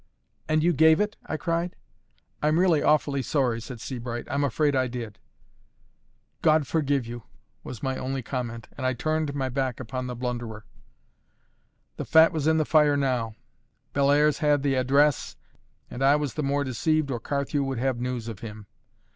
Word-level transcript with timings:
"And 0.49 0.63
you 0.63 0.73
gave 0.73 0.99
it?" 0.99 1.15
I 1.27 1.37
cried. 1.37 1.75
"I'm 2.41 2.59
really 2.59 2.81
awfully 2.81 3.21
sorry," 3.21 3.61
said 3.61 3.79
Sebright. 3.79 4.25
"I'm 4.31 4.43
afraid 4.43 4.75
I 4.75 4.87
did." 4.87 5.19
"God 6.41 6.65
forgive 6.65 7.05
you!" 7.05 7.21
was 7.63 7.83
my 7.83 7.97
only 7.97 8.23
comment, 8.23 8.67
and 8.75 8.83
I 8.87 8.93
turned 8.95 9.35
my 9.35 9.47
back 9.47 9.79
upon 9.79 10.07
the 10.07 10.15
blunderer. 10.15 10.65
The 11.97 12.05
fat 12.05 12.31
was 12.31 12.47
in 12.47 12.57
the 12.57 12.65
fire 12.65 12.97
now: 12.97 13.35
Bellairs 13.93 14.39
had 14.39 14.63
the 14.63 14.73
address, 14.73 15.35
and 15.87 16.01
I 16.03 16.15
was 16.15 16.33
the 16.33 16.41
more 16.41 16.63
deceived 16.63 17.11
or 17.11 17.19
Carthew 17.19 17.63
would 17.63 17.77
have 17.77 17.99
news 17.99 18.27
of 18.27 18.39
him. 18.39 18.65